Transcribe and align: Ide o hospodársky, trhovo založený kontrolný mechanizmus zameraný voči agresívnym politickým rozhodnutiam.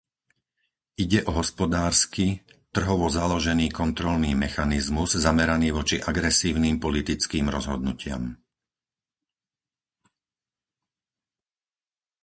Ide 1.03 1.19
o 1.29 1.31
hospodársky, 1.39 2.27
trhovo 2.75 3.05
založený 3.19 3.67
kontrolný 3.81 4.31
mechanizmus 4.45 5.11
zameraný 5.27 5.67
voči 5.77 5.95
agresívnym 6.11 6.75
politickým 6.85 7.45
rozhodnutiam. 7.53 8.33